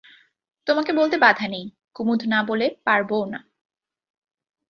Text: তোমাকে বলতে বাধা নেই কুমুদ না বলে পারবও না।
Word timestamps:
তোমাকে 0.67 0.91
বলতে 0.93 1.15
বাধা 1.17 1.47
নেই 1.47 1.65
কুমুদ 1.93 2.21
না 2.27 2.39
বলে 2.43 2.67
পারবও 2.85 3.23
না। 3.25 3.39